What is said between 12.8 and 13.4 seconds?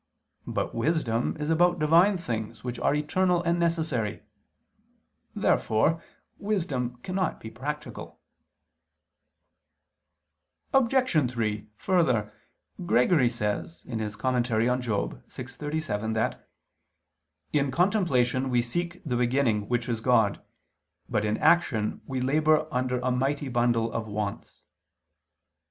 Gregory